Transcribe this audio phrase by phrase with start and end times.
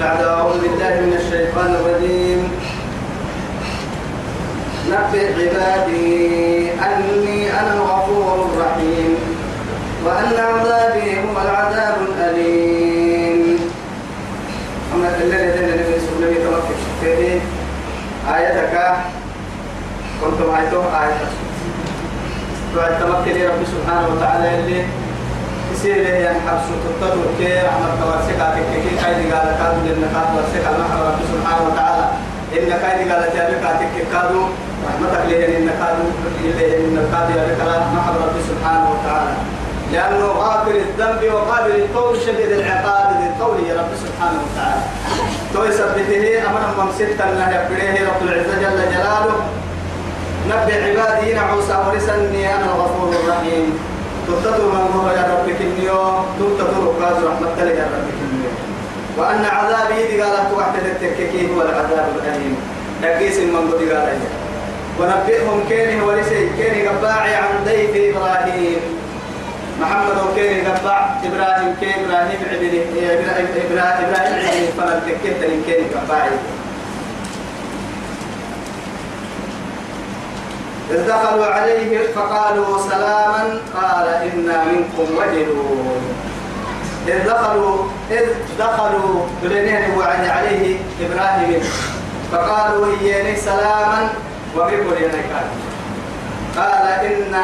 [0.00, 2.40] بعد أعوذ بالله من الشيطان الرجيم.
[4.92, 9.12] نبئ عبادي أني أنا الغفور الرحيم
[10.04, 13.58] وأن عذابي هو العذاب الأليم.
[14.94, 17.40] أما الذين الذين يتوكل في
[18.36, 18.74] آيتك.
[20.20, 21.20] كنت معيته آية.
[22.76, 24.84] بعد تمكن رب سبحانه وتعالى اللي
[25.76, 28.40] يصير حبس تطلع كي رحمة توسك
[28.72, 32.06] كي كاي قال كادو لأن كادو ورسك الله رب سبحانه وتعالى.
[32.56, 34.42] إن كاي قال تابع كاتك كادو.
[34.86, 36.06] رحمتك له إن كادو.
[36.44, 39.32] إله إن كادو يا بكرة محب رب سبحانه وتعالى.
[39.92, 44.82] لأنه غافر الذنب وقابل القول شديد العقاب ذي القول يا رب سبحانه وتعالى.
[45.52, 49.36] تو يثبته أمر ممسكتا لا يبريه رب العزة جل جلاله.
[50.50, 53.95] نبي عبادي نعوسى ورسني أنا الغفور الرحيم.
[54.26, 56.00] تبتدر من هو يا رب كنيو
[56.38, 58.50] تبتدر قاز رحمة يا رب كنيو
[59.18, 62.56] وأن عذابي دي قالت وحدة التككي هو العذاب الأليم.
[63.02, 64.18] تقيس من قد قال
[65.00, 68.80] ونبئهم كيني ورسي كيني قباعي عن ضيف إبراهيم.
[69.80, 72.74] محمد وكيني قباع إبراهيم كين إبراهيم عبده
[73.66, 76.30] إبراهيم عبده فلن تكيت كيني قباعي.
[80.90, 86.02] إذ دخلوا عليه فقالوا سلاما قال إنا منكم وجلون
[87.08, 87.76] إذ دخلوا
[88.10, 88.26] إذ
[88.58, 91.62] دخلوا بلنين وعد عليه إبراهيم.
[92.32, 94.08] فقالوا إياني سلاما
[94.56, 95.48] وبكل ينكاد
[96.56, 97.34] قال إن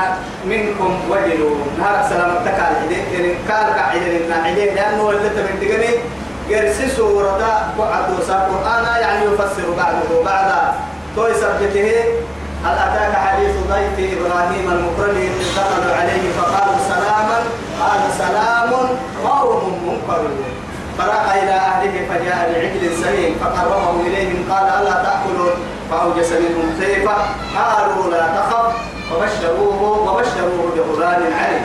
[0.44, 2.72] منكم وجلون نهار سلام تكال
[3.14, 5.94] إن قال قاعدين إن عدين لأنه اللي تبنتقني
[6.50, 7.38] قرسي سورة
[7.78, 10.24] بعد قرآن يعني يفسر بعده.
[10.24, 10.74] بعد
[11.16, 12.04] توي سبته
[12.64, 17.38] هل أتاك حديث ضيف إبراهيم المكرمين دخلوا عليه فقالوا سلاما؟
[17.80, 18.70] قال سلام
[19.24, 20.44] قوم منكرون
[20.98, 25.52] فراح إلى أهله فجاء بعجل سمين فقربه إليهم قال ألا تأكلون؟
[25.91, 27.16] فأوجس منهم خيفة.
[27.56, 28.72] قالوا لا تخف.
[29.10, 31.64] فبشروه وبشروه بغلام عليم.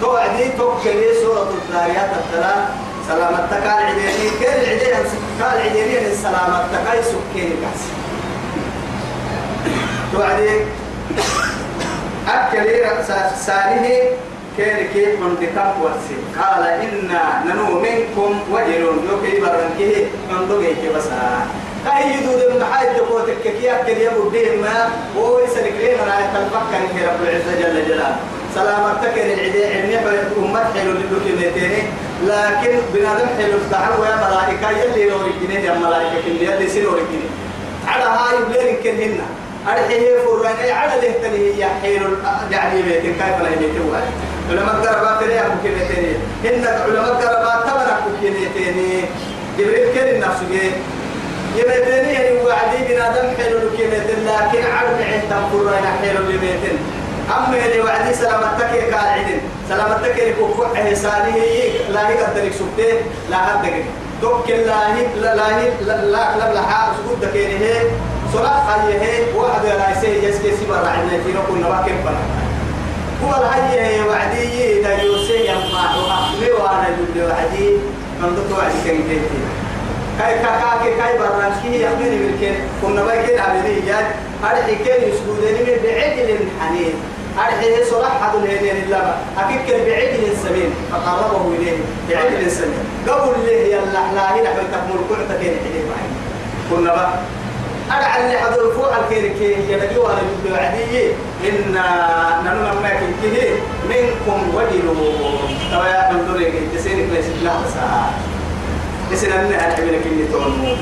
[0.00, 2.64] توعدي توكلي سورة الذاريات الثلاث.
[3.08, 4.94] سلامتك العديني كان العديني
[5.42, 7.90] قال العديني سلامتك سكيني كاسي
[10.12, 10.50] توعدي
[12.28, 13.02] أكلي
[13.46, 13.86] ساره
[14.56, 21.46] كير كيف من دكاب ورسي قال إنا ننو منكم وجلون يوكي برنكه من دقيك بسا.
[21.96, 24.30] أي يدود من حاجة قوتك كي أكل يبو
[24.62, 24.90] ما.
[25.16, 28.16] هو يسلك ليه من آية الفكر رب العزة جل جلاله.
[28.54, 29.96] سلامتك العدي علمي
[30.38, 31.86] أمت حلو للدكتورين
[32.26, 37.28] لكن بنادم حلو الدعوة ويا ملائكة يلي لوريكيني يا ملائكة يلي سيلوريكيني
[37.86, 39.20] على هاي بلين كنهن.
[39.68, 42.02] أرحيه فرنا على له تني هي حين
[42.50, 44.12] يعني بيت كيف لا يبيت واحد
[44.50, 46.12] علماء قربات لي أبو كنتني
[46.44, 49.04] إن علماء قربات تبنا أبو كنتني
[49.58, 50.70] جبريل كن النفس جه
[51.56, 56.76] يبتني يعني وعدي بنادم حلو كنتن لكن عرب عند فرنا حلو لبيتن
[57.30, 61.36] أما اللي وعدي سلامتك يا قال عدن سلامتك اللي كوكو إحسانه
[61.90, 62.94] لا هي قدرك سبته
[63.30, 63.84] لا هدك
[64.22, 66.04] توكل لا هي لا هي لا
[66.38, 66.96] لا لا حارس
[68.32, 72.22] صلاة خليه واحد لا يسيه يسكي سبر عنا في نقول نواكب بنا.
[73.24, 77.68] هو الهي وعدي إذا يوسي يما وأخلي وأنا جل وعدي
[78.20, 79.40] من دكتور وعدي كان يتيتي
[80.18, 84.06] كاي كاكاكي كاي برانكي يخبرني بالكين كنا بايكين عبدي جاد.
[84.44, 86.94] أرحي كين يسجودني من بعجل حنين.
[87.38, 90.70] أرحي صلاح حد الهدين اللبا أكيد كان بعجل سمين.
[90.92, 91.76] فقربه إليه
[92.08, 92.82] بعجل سمين.
[93.08, 94.50] قبل له يلا لا هنا
[94.88, 96.08] ملكون تكين حديث معي.
[96.70, 97.12] كنا بقى
[97.90, 101.10] أدعى اللي حضر فوق الكير كي يدعي وأنا جبت وعدي
[101.44, 101.74] إن
[102.44, 103.50] ننو ما كنتيه
[103.88, 104.94] منكم وجلوا
[105.72, 108.10] توا يا حضر تسيرك ليس لا ساعة.
[109.10, 110.78] تسير أن أنا حبينا كني تون.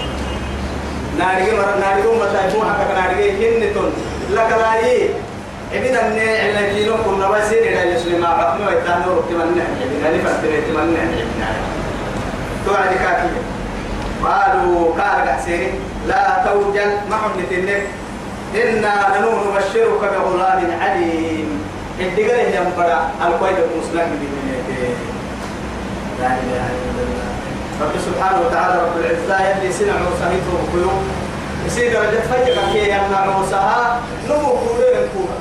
[1.18, 3.92] ناري مرة ناري يوم متى يكون حكا ناري كني تون.
[4.30, 5.08] لك راي
[5.74, 8.24] إبن أن على كيلو كنا بسير إلى يسلم.
[8.24, 11.02] رحمه ويتانو ركتمنا ابن ألف أستريتمنا
[12.66, 13.28] توعد كاكي
[14.24, 15.70] قالوا كارك حسين
[16.08, 17.82] لا توجل ما حملتنك
[18.54, 21.48] إنا ننو نبشرك بغلام عليم.
[22.00, 24.96] الدقل ينبرا الكويت المسلم بالمنيته
[26.20, 27.30] لا إله إلا الله.
[27.80, 31.02] رب سبحانه وتعالى رب العزة يلي سنع وصهيته وقلوب
[31.66, 35.38] يصير درجة فجأة كي يمنع وصها نمو كورين كورا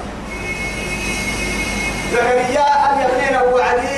[2.13, 3.97] زكريا أن يبنين أبو علي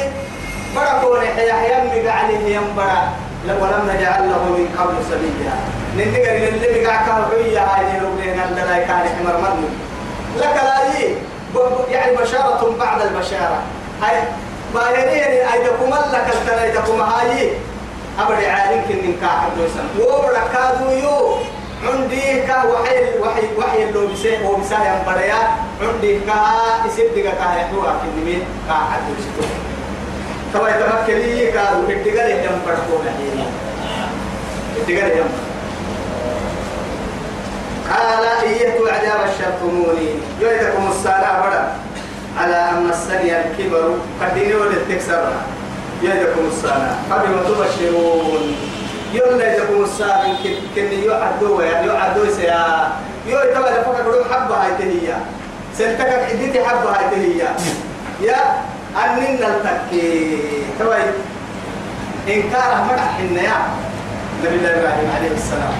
[0.75, 3.09] بركوني حيا يمي عليه ينبرا
[3.61, 5.55] ولم نجعل له من قبل سبيلا.
[5.95, 9.69] ننقل اللي بقى كهربية هاي اللي لا كان حمر مرمي
[10.37, 10.81] لك لا
[11.91, 13.59] يعني بشارة بعد البشارة.
[14.01, 14.17] هاي
[14.73, 17.49] باهرين أيدكم لك التلايدكم هاي.
[18.19, 21.37] أبدا عالم كن كاحد ويسن وبرا كادو يو
[21.87, 25.35] عندي كا وحي وحي وحي اللي بيسه هو بيسه يوم بريا
[25.81, 26.35] عندي كا
[26.87, 29.49] يصير دقة كا يحلو أكيد مين كاحد ويسن
[30.53, 31.79] توا يتمكن لي كادو
[32.21, 32.61] اللي يوم
[33.05, 33.45] نحيي
[34.77, 35.29] الدقة اللي يوم
[37.89, 40.09] قال إيه توعد بشرتموني
[40.41, 41.73] يويتكم السارة بدا
[42.39, 43.95] على أن مسني الكبر.
[44.21, 45.41] قديني ولتكسرها
[46.03, 46.95] يدكم السارة.
[47.09, 48.55] فبما تبشرون.
[49.13, 50.37] يلا يدكم السارة
[50.75, 52.91] كن يعدوا يعدوا سيا.
[53.27, 55.17] يو يتبع لفك كلهم حبة هاي تهيا.
[55.77, 57.55] سنتك عدتي حبة هاي تهيا.
[58.21, 58.37] يا
[59.03, 60.37] أنين نلتكي.
[60.79, 61.03] توي.
[62.27, 63.57] إنكار مدح حنا يا.
[64.43, 65.73] نبي الله عليه السلام.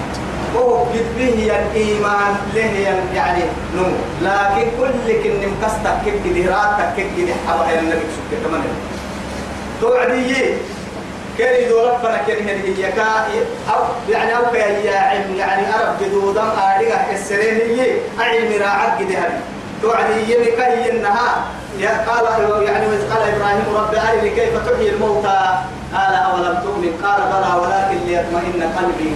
[0.56, 3.42] قد به الإيمان له يعني
[3.76, 8.72] نمو لكن كل كن مكستك كيف كده راتك كيف كده حبا النبي سبحانه وتعالى
[9.80, 10.54] توعدي
[11.38, 13.26] كان يدور ربنا كان هي؟ كا
[13.74, 19.40] أو يعني أو كيا علم؟ يعني أرب بدودم أريجا السرين هي علم راعد كده هذه.
[19.82, 21.44] توعدي يمكا إنها
[21.78, 22.24] يا قال
[22.64, 25.40] يعني قال إبراهيم رب أرني كيف تحيي الموتى؟
[25.94, 29.12] قال أولم تؤمن؟ قال بلى ولكن ليطمئن قلبي.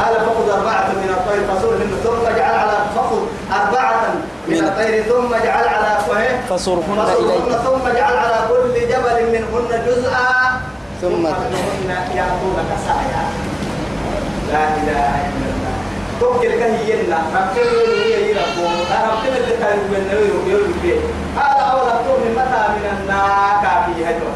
[0.00, 1.40] قال فخذ أربعة من الطير.
[1.50, 3.20] فصرهن ثم اجعل على فخذ
[3.60, 4.02] أربعة
[4.48, 5.02] من الطير.
[5.02, 5.90] ثم اجعل على
[6.50, 7.56] فصرهن إليك.
[7.66, 10.28] ثم اجعل على كل جبل منهن جزءا.
[11.02, 11.26] ثم
[12.18, 13.22] يأتونك سعيا.
[14.52, 15.74] لا إله إلا الله.
[16.20, 17.70] توكل كهينا ربنا
[18.04, 18.66] هي يربو.
[19.10, 20.98] ربنا اللي كان يقول يقول
[21.36, 24.30] هذا أول تؤمن متى من الناكا في هجو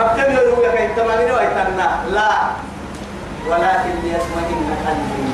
[0.00, 2.30] ربنا يقول لك التمانين ويتنا لا.
[3.48, 5.24] ولكن ليطمئن قلبي.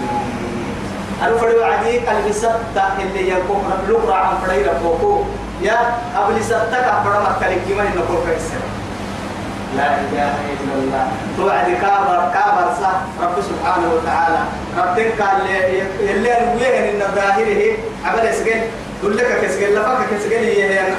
[1.40, 5.24] فريو عدي قلبي سبتا اللي يكون لقرا عن فريرا فوقو
[5.62, 5.78] يا
[6.16, 8.62] أبلي سبتا كفر ما كلك كمان نقول كيسر
[9.76, 11.08] لا إله إلا الله.
[11.36, 14.38] توعد كابر كابر صح رب سبحانه وتعالى.
[14.78, 15.36] ربك قال
[16.00, 17.76] اللي الوين إن ظاهره.
[18.04, 18.60] عمل يسجل
[19.02, 20.44] قل لك كسجل لفك كسجل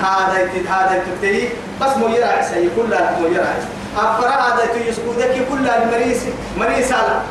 [0.01, 1.49] هذا هذا تبتدي
[1.81, 3.55] بس مو يرعى سي كلها مو يرعى
[3.97, 6.17] أفرا هذا تيسكودك كلها المريس
[6.57, 7.21] مريس على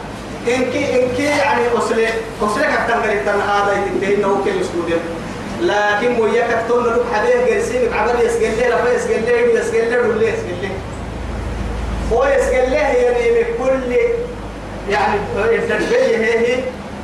[0.48, 2.08] إنكي إنكي يعني أصلي
[2.42, 5.00] أصلي كتر قريب تن هذا يتبتدي إنه كل يسكودك
[5.60, 10.28] لكن مو يكتر لك حبيه جرسيم عمل يسجل لي لفا يسجل لي يسجل لي ولا
[10.28, 10.68] يسجل لي.
[12.12, 13.92] هو يسجل له يعني بكل
[14.90, 16.56] يعني التنبيه هي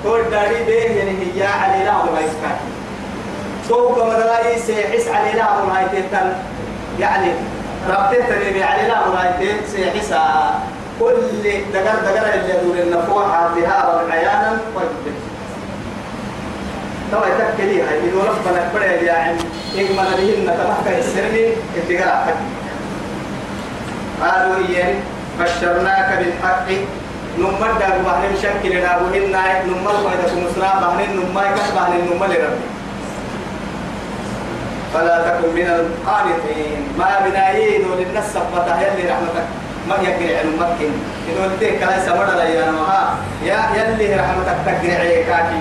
[0.06, 2.58] هو الداري به يعني هي على لا ولا يسكت
[3.68, 6.32] سوق مدرائي سيحس على لا ولا يتن
[7.00, 7.28] يعني
[7.88, 10.14] ربطين تنبي على لا ولا يتن سيحس
[11.00, 11.14] كل
[11.74, 15.16] دقر دقر اللي يدور النفوح فيها والعيانا ويبدل
[17.12, 17.98] طبعا تكلي هاي.
[17.98, 19.38] إذا ربنا كبر يعني
[19.74, 22.34] إيه ما نبيهن تمحك السرني اتقال
[24.22, 24.94] قالوا إيان
[25.40, 26.68] بشرناك بالحق.
[27.38, 28.22] نمد داغ بحر
[28.80, 32.64] داغ هنا نمل ما يدكم مسنا بحر نمل كان بحر نمل ربي
[34.96, 36.80] فلا تكن من القانطين.
[36.98, 39.46] ما بنايين وللناس سبتا يلي رحمتك.
[39.88, 40.90] ما يقرع المكن
[41.28, 43.14] إذا قلت كلا سمر لا يا نوها
[43.44, 45.60] يا يلي رحمتك تقرع كاكي.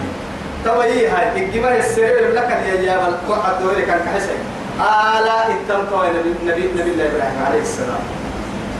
[0.65, 4.39] توي هاي الجمال السرير لك يا جبل وقت دوري كان كحسن
[4.79, 6.05] آلا اتمتوا
[6.47, 8.03] نبي نبي الله إبراهيم عليه السلام.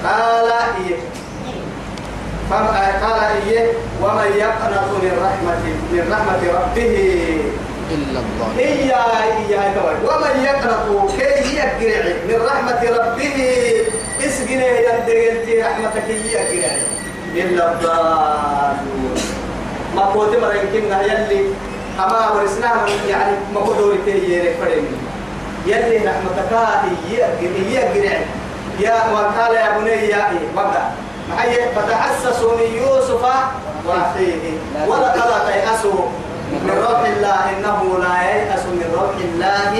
[0.06, 0.98] قال إيه؟
[3.04, 3.68] قال إيه؟
[4.02, 6.95] ومن يقنط من رحمة من رحمة ربه.
[7.95, 13.37] إلا الضالين إيا إيا توي ومن يقنط كي يقرع من رحمة ربه
[14.28, 16.75] اسقنا يدقلتي رحمتك يقرع
[17.35, 19.16] إلا الضالون
[19.95, 21.45] ما قلت مرة يمكن يلي
[21.99, 24.87] أما ورسناها يعني ما قدوري تهي فريم
[25.66, 26.52] يلي رحمتك
[27.71, 28.19] يقرع
[28.80, 30.90] يا وقال يا بني يا وقع.
[31.30, 33.23] معي فتحسسوا من يوسف
[33.85, 34.52] وأخيه.
[34.87, 36.06] ولا ترى تيأسوا
[36.52, 39.73] من روح الله إنه لا ييأس من روح الله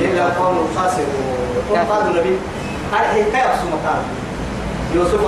[0.00, 2.36] إلا القوم الخاسرون قال النبي
[2.92, 4.02] هاي حكايه سمكان
[4.94, 5.20] يوسف.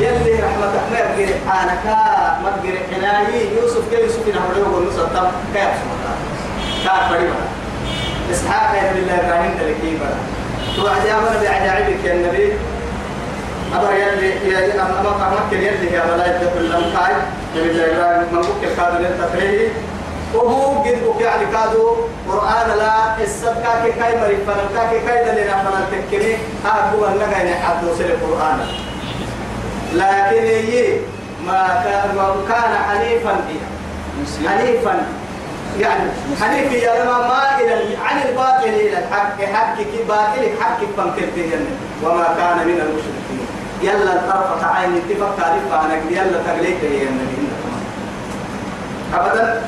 [0.00, 1.84] يلي رحمتك ما يقري حانك
[2.42, 6.18] ما يقري حناي يوسف كي يوسف نحن نقول نصدق كيف سمكان
[6.84, 7.34] كان قريبا
[8.32, 10.10] إسحاق يا الله إبراهيم تلكيبا
[10.84, 12.52] وعجابنا بعجائبك يا النبي
[13.74, 16.72] أبا يلي يا أما أمك يلي يا ملاك كل
[17.54, 19.68] الأمكاي نبي الله إبراهيم من بك كادو للتفريه
[20.34, 21.96] وهو قد بك يعني كادو
[22.28, 26.36] قرآن لا السبكا كي كاي مريد فنكا كي كاي دلنا فنال تكني.
[26.66, 28.58] أكو أن لغا يحد وسل القرآن.
[29.94, 31.00] لكن يي
[31.46, 31.84] ما
[32.48, 33.34] كان حنيفا
[34.48, 35.06] حنيفا.
[35.80, 39.42] يعني حنيف يا لما ما إلى عن الباطل إلى الحق.
[39.54, 41.50] حق كي باطل حق فانكرته
[42.02, 43.37] وما كان من المشركين.
[43.82, 47.48] يلا طرفة عين اتفق تعرف أنا يلا تغليك يا النبي
[49.14, 49.62] أبدا.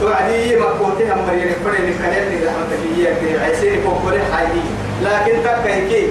[0.00, 4.60] توعدي مقوتها مريم فرين خليل رحمتك إياك عيسين فوقوري حيدي
[5.02, 6.06] لكن تكيكي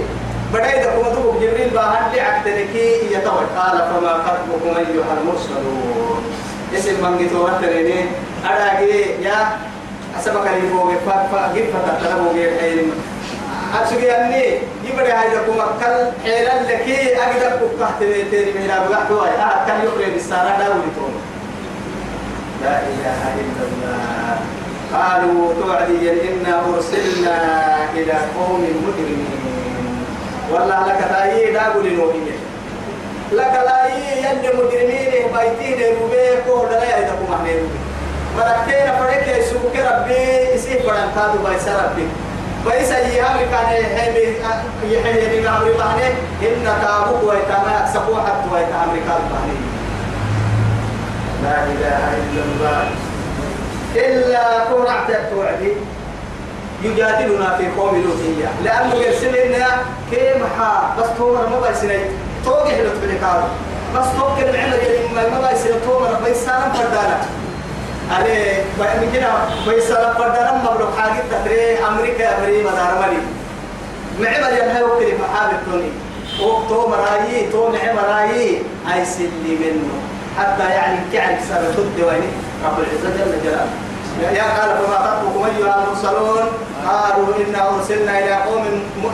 [0.53, 6.23] بدأي دكم دوب جبريل باهن لعبتنكي يتوي قال فما خطبكم أيها المرسلون؟
[6.75, 8.05] اسم من جتوا تريني
[8.45, 9.57] أراجي يا
[10.19, 12.49] أسمع كلمة فوق فا فا جيب فتا تلبو جيب
[13.73, 14.43] حين أبسوي أني
[14.85, 19.79] يبدأ هاي دكم أكل حيلا لكي أقدر كوكه تري تري مهلا بقى توي آه كان
[19.85, 21.13] يقرأ بالسارة لا ولتون
[22.63, 24.38] لا إله إلا الله.
[24.93, 27.38] قالوا توعدي إنا أرسلنا
[27.93, 29.39] إلى قوم مجرمين.
[30.51, 32.38] والله لك تايي دابو لنوبية
[33.31, 37.69] لك لا يند مجرمين بيتين روبي كو دلا يدكو مهنين
[38.38, 42.07] مركينا فريك يسوك ربي يسيح فران كادو بايسا ربي.
[42.66, 44.36] بايسا يهامي كان يحيمي
[44.84, 46.08] يحيمي عمري بحني
[46.42, 49.58] إن تابوك ويتاما أكسبو حد ويتا أمريكا بحني
[51.44, 52.84] لا إله إلا الله.
[53.96, 55.74] إلا كورعت توعدي.
[56.84, 58.50] يجادلنا في قوم لوطية.
[58.63, 59.68] لأنه يرسلنا
[60.12, 62.00] كيف حا بس تومر ما بيسني
[62.46, 63.48] توقع له تبلكارو
[63.96, 67.20] بس توقع العلم اللي ما بيسني تومر بيسالم فردانا.
[68.10, 69.28] أنا من كده
[70.98, 73.22] حاجة تدري أمريكا أمريكا مدار مالي.
[74.20, 75.92] معبر ينهي وكري محابة توني
[76.70, 77.78] تومر رايي تومر
[78.10, 78.62] رايي
[78.94, 79.94] أي سلي منه.
[80.39, 82.32] حتى يعني كعب سر تد ويني.
[82.66, 83.70] رب العزة جل جلاله.
[84.22, 86.46] يا قال فما خطبكم أيها المرسلون
[86.88, 88.63] قالوا إنا أرسلنا إلى قوم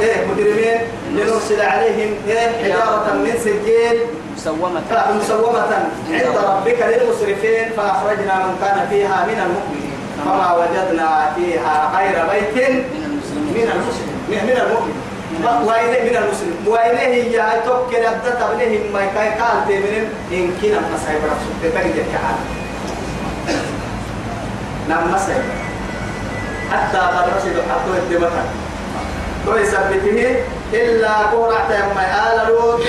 [0.02, 0.78] إيه مجرمين.
[1.12, 4.00] لنرسل عليهم إيه حجارة من سجيل.
[4.36, 4.82] مسومة.
[5.22, 5.72] مسومة
[6.12, 13.04] عند ربك للمسرفين فأخرجنا من كان فيها من المؤمنين فما وجدنا فيها غير بيت من
[13.06, 20.10] المسلمين من المسلم من من المسلم وين هي توكل أبدا تبليه ما كان قال تمرين
[20.32, 22.36] إن كنا مسايب رسول تتجد كعاد
[24.90, 25.44] نعم مسايب
[26.72, 28.46] حتى قد رشدوا حتى الدمتها
[29.46, 30.36] توي سبته
[30.74, 32.82] إلا قرعة يما آل لوط.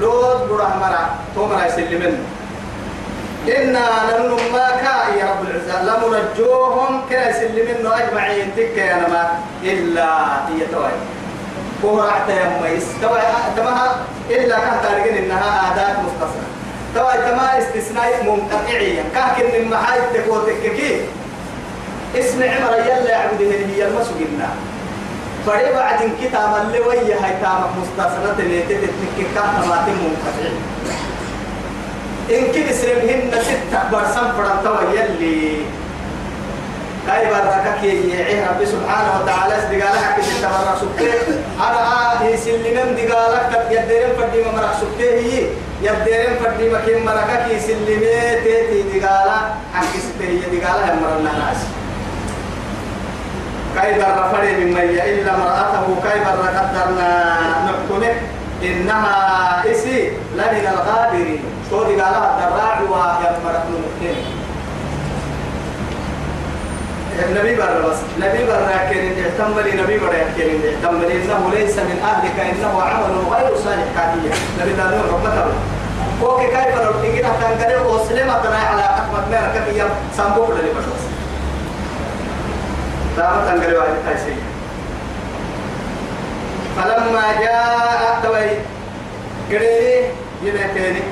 [0.00, 2.26] لوط بره مرع تومر يسلمن
[3.48, 9.28] إنا لنما كا يا رب العزة لمنجوهم كنا يسلمن أجمعين تك يا نما
[9.62, 10.08] إلا
[10.48, 10.90] هي توي.
[11.82, 13.20] قرعة يما يستوى
[13.56, 13.96] تمها
[14.30, 16.48] إلا كان تارجين إنها أعداد مختصرة.
[16.94, 21.00] توي تما استثناء منقطعية كاكن من محايد تكوتك كيف
[22.18, 24.48] اسم عمر يلا يعبده هي المسجدنا
[25.46, 28.90] فري بعد كتاب اللي ويا هاي تامك مستصرة اللي تتك
[29.34, 30.50] كان تماتم منقطع
[32.30, 35.56] إن كده سربهن ستة برسم فرنتوا يلي
[37.06, 39.54] كاي بركك يعيه ربي سبحانه وتعالى.
[39.54, 41.80] دقالك كده تبرع سبته أنا
[42.20, 45.46] آه يسلمن دقالك يديرن فدي ما مرع سبته هي
[45.82, 49.36] يديرن فدي ما كم مركك يسلمه تيتي دقالا
[49.74, 51.56] حكي سبته هي دقالا هم مرنا ناس
[53.74, 57.10] كيف الرفر من مي إلا امرأته كيف قدرنا
[57.66, 58.14] نحكمه.
[58.62, 61.42] إنها إسي لمن الغابرين.
[61.70, 64.16] شو قالها الدراع ويمرأ نمكين
[67.28, 67.98] النبي بر بس.
[68.20, 70.50] نبي بر كان اعتمري نبي بر كان
[70.84, 74.32] اعتمري إنه ليس من أهلك إنه عمل غير صالح كافية.
[74.60, 75.46] نبي دانو رحمته
[76.20, 81.13] فوق كيف تيجي كان كده وسلمة على أحمد مير كفيه سامبوك للي بس
[83.16, 84.34] دامت أنقل واحد تايسي
[86.76, 88.50] فلما جاء توي
[89.50, 90.04] قريري
[90.42, 91.02] يمتيني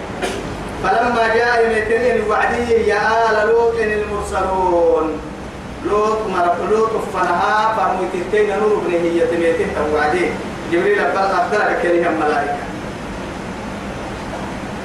[0.83, 5.21] فلما جاء يمتيني الوعدي يا آل لوط المرسلون.
[5.91, 10.27] لوط مرق لوط فنها فمتتين نور ابن هي تميتين توعدي
[10.73, 12.57] جبريل بل أقدرك كريم الملائكة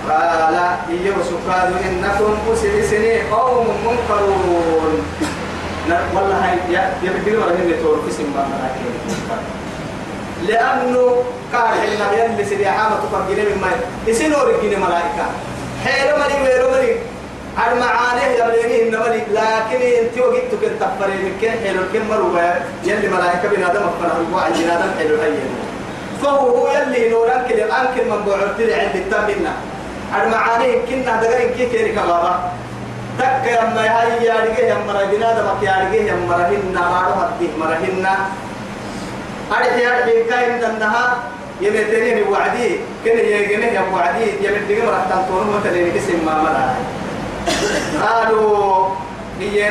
[0.10, 0.56] قال
[0.90, 4.94] إيه سكاد إنكم أسرسني قوم منكرون.
[6.16, 8.24] والله هاي يا يبدي ولا هن تور في سن
[10.48, 13.72] لأنه كان حين يلي سيدي عامة تفجر من ماي
[14.08, 15.26] يسينوا رجين ملائكة.
[15.86, 16.96] حيرو ملي ويرو ملي
[17.58, 23.08] عد معانيه يبلغيه النملي لكن انت وقت كنت تفري من كن حلو كن مروبا يلي
[23.08, 25.40] ملائكة بنادم أفنى الوعي بنادم حلو هي
[26.24, 29.54] فهو هو يلي نوران كل الأنكر من بعد عند التمنا
[30.14, 32.52] عد معانيه كنا دقرين كي كيري كبابا.
[33.20, 36.84] تك يا ما هاي يا رجع يا مرا بنا دم يا رجع يا مرا هنا
[36.92, 38.16] ما له هدي مرا هنا
[39.52, 41.06] أرجع يا رجع كاين دنها
[41.62, 42.70] يمتني وعدي
[43.04, 46.66] كن يجيني يا وعدي يمتني مرا تنتون مثلا كسم ما مرا
[48.04, 48.90] قالوا
[49.40, 49.70] هي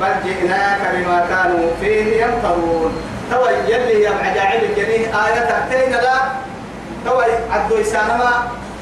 [0.00, 2.92] بل جئناك بما كانوا فيه يمطرون
[3.30, 6.16] تو يلي يا عجائب الجنيه آية تأتينا لا
[7.04, 8.32] توي عدو يسانما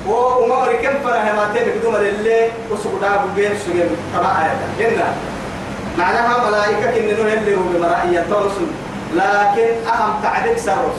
[0.09, 5.15] وما ركن فنا ما تبي كدوم اللي وسقدا بين سجن تبع آية جنة
[5.99, 8.67] معناها ملائكة كن اللي هو بمرائية توصل
[9.15, 10.99] لكن أهم تعديل سرس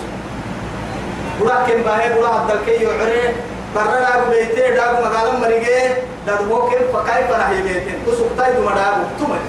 [1.41, 3.36] ولكن باهي؟ بلا عبد الكي يعري
[3.75, 5.95] برا دابو بيتي دابو مقالا مريجي
[6.27, 9.39] دابو كيف فكيف راح يبيتين وسقدا يدوم دابو تمر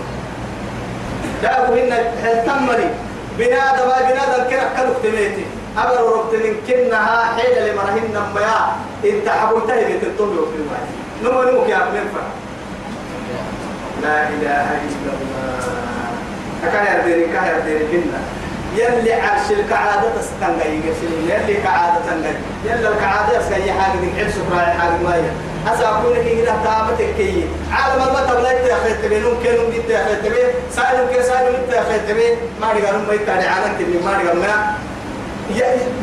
[1.42, 1.92] دابو هن
[2.22, 2.90] هل
[3.38, 5.44] بناء دبا بناء ذكر كلك تميتي.
[5.78, 8.58] أبر ربط من كنها حيلة لمرهن نميا
[9.04, 10.84] إنت حبوتها بتنطل في الماء
[11.24, 12.06] نمو نمو يا أبن
[14.02, 15.64] لا إله إلا الله.
[16.64, 18.20] أكان يرديني كان يرديني كنا
[18.76, 22.34] يلي عرش الكعادة تستنقى يقسلين يلي كعادة تنقى.
[22.64, 25.32] يلي الكعادة يسكي حاجة دي عرس براي حاجة مايا.
[25.74, 27.48] أسا أقول لك إذا تابتك كي.
[27.72, 33.06] عالم المطب لا يتأخذ تبين ممكن يتأخذ تبين سائل كي سائل يتأخذ تبين ما نقال
[33.08, 34.74] ما يتأخذ عنك تبين ما ما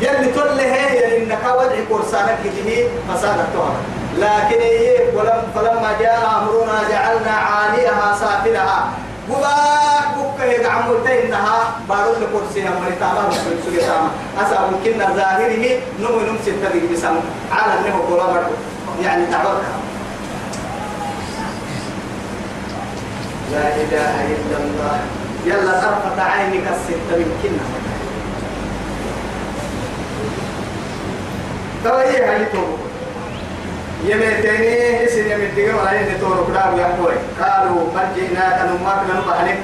[0.01, 3.73] يلي تقول هي إنك ودع كورسانك به فسادتها
[4.17, 8.89] لكن هي ولم فلما جاء أمرنا جعلنا عاليها سافلها.
[9.29, 11.57] بباك بك هي عملتينها
[11.89, 13.29] بارو لكرسيها مريتاما
[13.79, 14.09] ساما
[14.41, 17.15] أسا ممكن ظاهره نمو نم ستة بسم.
[17.51, 18.47] على انه قرابة
[19.03, 19.61] يعني تعبك
[23.51, 24.99] لا إله إلا الله.
[25.45, 27.90] يلا طرفة عينك الستة يمكنها
[31.83, 32.63] توي هاي تو.
[34.05, 39.57] يمتني اسم يمتني ولا ينتور كلام يحوي قالوا مرجئنا كانوا ما كانوا بحنك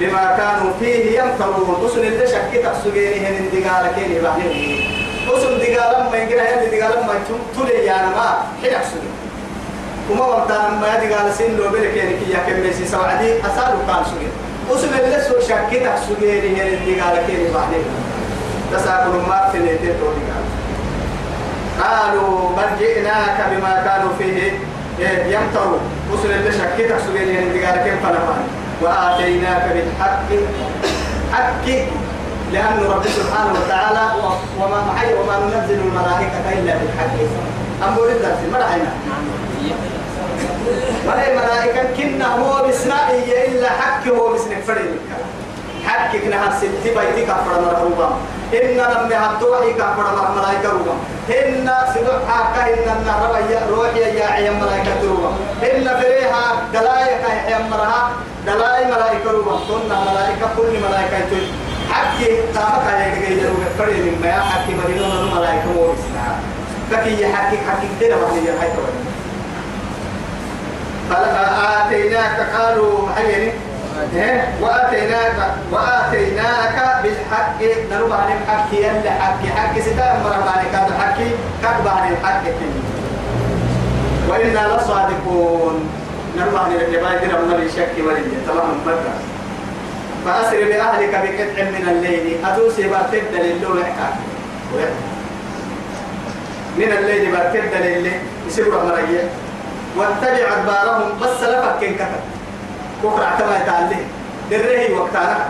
[0.00, 1.86] بما كانوا فيه يمترون.
[1.86, 4.52] أسن اللي شك تحسجيني هن دجال كيني بحنك
[5.34, 7.14] أسن دجال ما ينقل هن دجال ما
[7.56, 9.14] تولي يا ما حين أحسجين
[10.10, 14.32] وما وقتنا ما دجال سين لو بلك يعني كي يكمل ميسي سوادي أسالو كان سجين
[14.70, 17.84] أسن اللي سو شك تحسجيني هن دجال كيني بحنك
[18.72, 20.44] تساكن ما في نيتين تو دجال
[21.82, 24.52] قالوا بل جئناك بما كانوا فيه
[25.34, 25.78] يمتروا.
[26.12, 28.42] وصل اللي شكيتك سبيل يعني قال كيف فلمان؟
[28.82, 30.28] وآتيناك بالحق
[31.32, 31.66] حق
[32.52, 34.12] لأن رب سبحانه وتعالى
[34.60, 37.16] وما معي وما ننزل الملائكة إلا بالحق.
[37.88, 38.92] أمور الدرس ما رأينا.
[41.06, 44.90] ولا الملائكة كنا هو بسنائي إلا حق هو بسنك فريد
[45.86, 47.60] حقك نها ستي بيتي كفر
[48.54, 50.94] مرحوبا إن لم يهدوحي كفر ملائكة روبا
[51.30, 55.28] إن سدوح حاكا النهر روحي يا عيام ملائكة روبا
[55.62, 58.10] إن فريها دلايك يا مرها
[58.46, 61.46] دلاي ملائكة روبا كنا ملائكة كل ملائكة توي
[61.90, 67.56] حقي تامك يا جاي روبا فريد من ما حقي مدينة ملائكة مو بسنا كي حقي
[67.58, 68.70] حقي كده ما هي هاي
[71.10, 73.52] فآتيناك قالوا حيني
[74.60, 75.93] واتيناك بالحق
[78.14, 81.18] عن الحق يلا حق حق ستا مرة بعد كاد حق
[81.62, 82.42] كاد بعد الحق
[84.28, 85.88] وإنا لصادقون.
[86.38, 89.14] نربع عن الجبال كده من الشك ولي تمام مرة
[90.24, 92.46] فأسر بأهلك بقطع من الليل.
[92.46, 94.08] أدوسي برتد للو يحكى
[96.76, 98.12] من الليل برتد للي.
[98.46, 99.24] يسيبوا مرية
[99.96, 101.18] واتبع أدبارهم.
[101.22, 102.12] بس لفك كتب.
[103.04, 104.06] بكرة اعتمد تعليه
[104.50, 105.48] دره وقتنا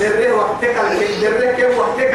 [0.00, 0.76] دره وقتك
[1.22, 2.14] دره كم وقتك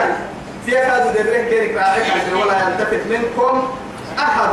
[0.68, 3.68] هذا دره كيرك راعيك ولا يلتفت منكم
[4.20, 4.50] أحد.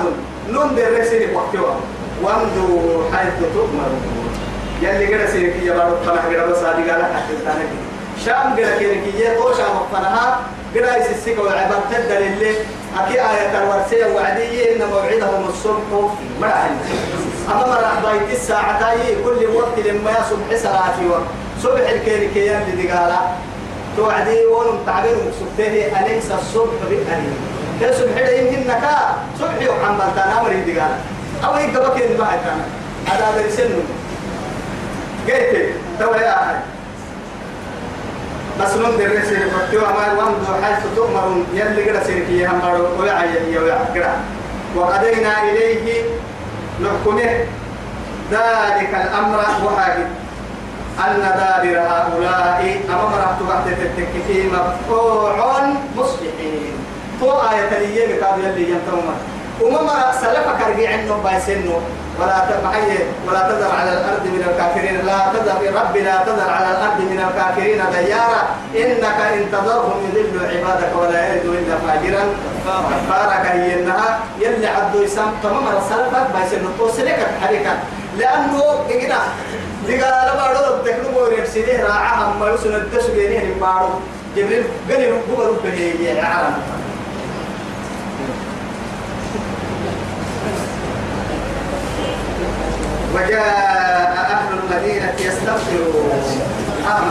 [0.50, 1.76] نون دره سيرك وقتها.
[2.22, 3.90] وامدوا حيث تؤمر.
[4.82, 7.70] يلي قرأ سيرك يا بارو فنح بس هذه قال حتى تانك
[8.24, 10.40] شام قرأ كيرك يا تو شام فنها
[10.74, 12.54] قرأ يسسك وعبر تدل اللي
[12.98, 16.10] أكي آية الورسية وعدية إن موعدهم الصبح
[16.40, 16.70] مرحل
[17.52, 21.28] أما مرح بايت الساعة تاي كل وقت لما يصبح صلاتي وقت
[21.62, 23.12] صبح الكيركيان اللي قال
[23.96, 27.32] توعدي ولم تعبير مقصوده أليس الصبح بأهل
[27.80, 30.90] يا صبح يمكن نكا؟ صبح يوحنا تنامر اللي قال
[31.44, 32.60] أو يقبك اللي ما كان
[33.06, 33.82] هذا درسنه
[35.26, 36.58] قلت تو يا أخي.
[38.60, 42.84] بس من درس الفتوى ما وان حيث تؤمر يلي قرأ سيركي هم بارو.
[43.00, 43.12] ويا
[43.52, 44.16] يا ويا قرأ.
[44.76, 46.02] وقضينا إليه
[46.82, 47.44] نحكمه.
[48.32, 50.06] ذلك الأمر وحاجب
[51.06, 55.60] أن دابر هؤلاء أمام رحت بعد التكفي مقطوع
[55.96, 56.74] مصبحين
[57.20, 59.16] تو آية ليه بتابع اللي ينتمون
[59.60, 61.80] وما سلفك رجع عنه بايسنه.
[62.18, 65.06] ولا تبعي ولا تذر على الأرض من الكافرين.
[65.06, 68.42] لا تذر رب لا تذر على الأرض من الكافرين ديارا.
[68.74, 72.24] إنك إن تذرهم يذل عبادك ولا يلد إلا فاجرا.
[72.66, 75.30] كفارك هي إنها يلي عبدو يسام.
[75.42, 76.68] تمام السلفك بايسنه.
[76.78, 77.72] توصلك حركة.
[78.18, 79.18] لأنه إجنا
[79.88, 83.88] دقال بارو رب تكلم وريد سيده راعة هم مالو سنة تسجيني هني بارو.
[84.36, 86.56] جبريل قال يوم بقول هي يا عالم.
[93.14, 96.22] وجاء أهل المدينة يستغفرون.
[96.86, 97.02] أهل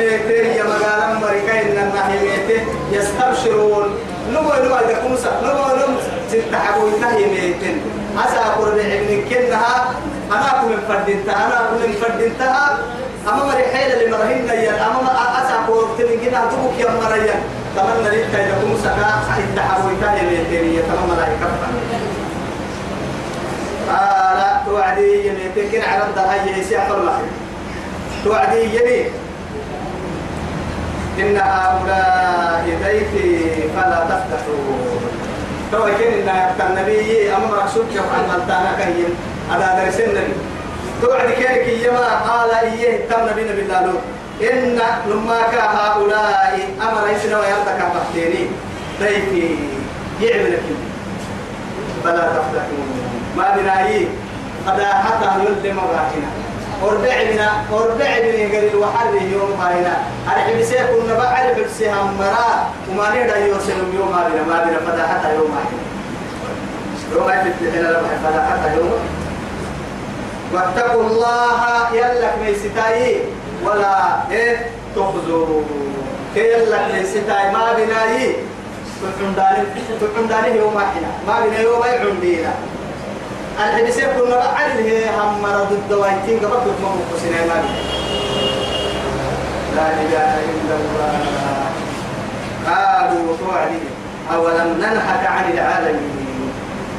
[0.00, 3.88] يميتين يا مقالا مريكين لنا يميتين يستبشرون.
[4.32, 5.98] نمو نمو يكون سا نمو نمو
[6.32, 7.76] تتحبوا يميتين
[8.24, 9.94] أسا أقول بعلم كنها
[10.32, 12.78] أنا أكون من فردينتها أنا أكون من فردينتها.
[13.28, 17.40] أما مريحيل اللي مرهن يا أما أسا أقول تلقينا تبوك يا مريان
[17.76, 19.10] تمنى لك كنت سكا
[19.54, 21.70] تتحبوا يميتين يتمنى لا يكفر.
[23.90, 27.28] قال توعدي يمين كن على الضهاي يسيح المخي
[28.24, 29.06] توعدي يمين
[31.20, 35.00] إن هؤلاء بيتي فلا تفتحوا
[35.72, 37.32] تو كن إن النبي
[37.64, 39.14] رسول كم عن التانا كهين
[39.52, 40.32] على درس النبي.
[41.02, 44.00] توعد كيرك يما قال إيه تم نبي نبي الله
[44.52, 44.78] إن
[45.10, 48.46] لما هؤلاء أمر يسنا ويرتكب بحتيني
[49.00, 49.56] بيتي
[50.20, 50.58] يعمل
[52.04, 52.84] فلا تفتحوا
[53.36, 54.06] ما بناي
[54.66, 56.30] قد حتى يلد مراحنا
[56.82, 62.70] أربع بنا أربع بنا قال الوحر يوم أنا حبسي كنا بعرف السهم مرا.
[62.90, 65.80] وما نقدر يوصل يوم ما بنا ما بنا فدا حتى يوم ما هنا
[67.12, 68.92] يوم ما يفتح لنا فدا حتى يوم.
[70.54, 73.22] واتقوا الله يلك ميستاي
[73.64, 73.96] ولا
[74.30, 74.66] إيه؟
[74.96, 75.62] تخزوا
[76.36, 78.36] يلك ميستاي ما بناي.
[79.00, 79.66] تحمداني
[80.00, 81.86] تحمداني يوم ما هنا ما بنا يوم ما
[83.64, 87.58] الحديث يكون بعد هي هم مرض الدوائتين قبل ما مقصنا ما
[89.76, 91.12] لا إله إلا الله.
[92.66, 93.82] قالوا توعدي
[94.34, 96.20] أولم ننهك عن العالمين.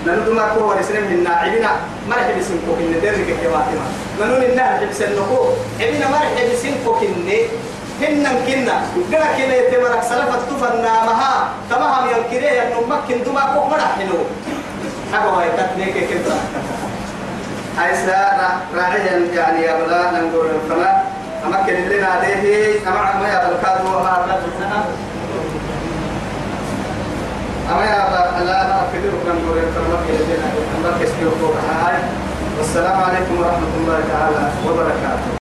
[0.06, 1.72] ننو ما كو ورسلم من ناعبنا.
[2.10, 3.86] ما رح بسنكو كن درك كواتما
[4.22, 5.40] ننو من نهر بسنكو
[5.82, 7.30] إبنا ما رح بسنكو كن
[8.02, 8.76] هنن كنا
[9.12, 11.34] قرا كنا يتمرك سلفت تفنا مها.
[11.70, 13.60] تمام ينكريه أنه مكن دما كو
[15.12, 16.36] مرحنو أبوا يتكنيك كده
[17.86, 21.04] أيسا راعيا يعني يا بلا نقول فما
[21.46, 24.36] أمكن لنا عليه أما ما يا بالكاد وما أبدا
[27.72, 30.48] أما يا لا لا كثير نقول فما كن لنا
[30.78, 31.98] أما كسبوا فوق هاي
[32.58, 35.41] والسلام عليكم ورحمة الله تعالى وبركاته